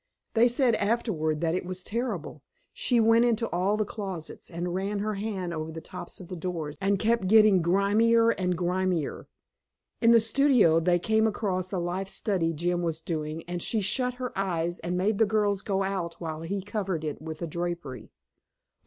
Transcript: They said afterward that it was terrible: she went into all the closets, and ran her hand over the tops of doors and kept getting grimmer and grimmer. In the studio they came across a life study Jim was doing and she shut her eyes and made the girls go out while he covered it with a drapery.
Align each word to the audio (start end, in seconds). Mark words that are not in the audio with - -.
They 0.33 0.47
said 0.47 0.73
afterward 0.77 1.41
that 1.41 1.53
it 1.53 1.63
was 1.63 1.83
terrible: 1.83 2.41
she 2.73 2.99
went 2.99 3.23
into 3.23 3.47
all 3.51 3.77
the 3.77 3.85
closets, 3.85 4.49
and 4.49 4.73
ran 4.73 4.97
her 4.97 5.13
hand 5.13 5.53
over 5.53 5.71
the 5.71 5.79
tops 5.79 6.19
of 6.19 6.27
doors 6.39 6.75
and 6.81 6.97
kept 6.97 7.27
getting 7.27 7.61
grimmer 7.61 8.31
and 8.31 8.57
grimmer. 8.57 9.27
In 10.01 10.09
the 10.09 10.19
studio 10.19 10.79
they 10.79 10.97
came 10.97 11.27
across 11.27 11.71
a 11.71 11.77
life 11.77 12.09
study 12.09 12.51
Jim 12.51 12.81
was 12.81 12.99
doing 12.99 13.43
and 13.43 13.61
she 13.61 13.79
shut 13.79 14.15
her 14.15 14.35
eyes 14.35 14.79
and 14.79 14.97
made 14.97 15.19
the 15.19 15.27
girls 15.27 15.61
go 15.61 15.83
out 15.83 16.15
while 16.15 16.41
he 16.41 16.63
covered 16.63 17.03
it 17.03 17.21
with 17.21 17.43
a 17.43 17.47
drapery. 17.47 18.09